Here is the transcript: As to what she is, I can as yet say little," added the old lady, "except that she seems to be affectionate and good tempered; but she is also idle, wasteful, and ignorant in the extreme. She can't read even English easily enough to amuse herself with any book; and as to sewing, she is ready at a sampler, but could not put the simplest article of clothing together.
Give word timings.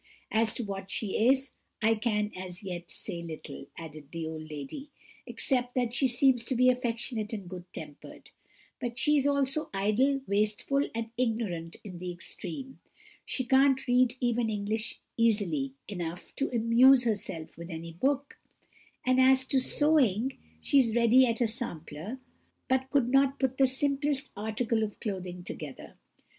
As 0.31 0.55
to 0.55 0.63
what 0.63 0.89
she 0.89 1.27
is, 1.27 1.51
I 1.79 1.93
can 1.93 2.31
as 2.35 2.63
yet 2.63 2.89
say 2.89 3.21
little," 3.21 3.67
added 3.77 4.07
the 4.11 4.25
old 4.25 4.49
lady, 4.49 4.89
"except 5.27 5.75
that 5.75 5.93
she 5.93 6.07
seems 6.07 6.43
to 6.45 6.55
be 6.55 6.71
affectionate 6.71 7.33
and 7.33 7.47
good 7.47 7.71
tempered; 7.71 8.31
but 8.79 8.97
she 8.97 9.15
is 9.15 9.27
also 9.27 9.69
idle, 9.75 10.21
wasteful, 10.25 10.89
and 10.95 11.11
ignorant 11.17 11.75
in 11.83 11.99
the 11.99 12.11
extreme. 12.11 12.79
She 13.27 13.43
can't 13.45 13.85
read 13.87 14.15
even 14.19 14.49
English 14.49 14.99
easily 15.17 15.73
enough 15.87 16.35
to 16.37 16.49
amuse 16.49 17.03
herself 17.03 17.55
with 17.55 17.69
any 17.69 17.93
book; 17.93 18.39
and 19.05 19.21
as 19.21 19.45
to 19.49 19.59
sewing, 19.59 20.35
she 20.61 20.79
is 20.79 20.95
ready 20.95 21.27
at 21.27 21.41
a 21.41 21.47
sampler, 21.47 22.19
but 22.67 22.89
could 22.89 23.09
not 23.09 23.37
put 23.37 23.59
the 23.59 23.67
simplest 23.67 24.31
article 24.35 24.81
of 24.81 24.99
clothing 24.99 25.43
together. 25.43 25.93